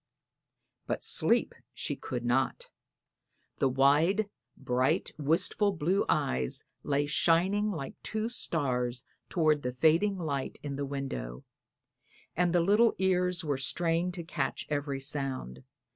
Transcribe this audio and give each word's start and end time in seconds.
'"But 0.87 1.03
sleep 1.03 1.53
she 1.75 1.95
could 1.95 2.25
not. 2.25 2.71
The 3.59 3.69
wide, 3.69 4.31
bright, 4.57 5.11
wistful 5.19 5.73
blue 5.73 6.05
eyes 6.09 6.65
lay 6.81 7.05
shining 7.05 7.69
like 7.69 7.93
two 8.01 8.27
stars 8.27 9.03
toward 9.29 9.61
the 9.61 9.73
fading 9.73 10.17
light 10.17 10.57
in 10.63 10.75
the 10.75 10.87
window, 10.87 11.43
and 12.35 12.51
the 12.51 12.61
little 12.61 12.95
ears 12.97 13.45
were 13.45 13.57
strained 13.57 14.15
to 14.15 14.23
catch 14.23 14.65
every 14.71 14.99
sound. 14.99 15.61